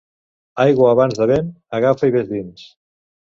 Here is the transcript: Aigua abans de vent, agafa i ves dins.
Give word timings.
Aigua 0.63 0.87
abans 0.95 1.19
de 1.19 1.27
vent, 1.33 1.51
agafa 1.81 2.11
i 2.13 2.13
ves 2.17 2.31
dins. 2.33 2.65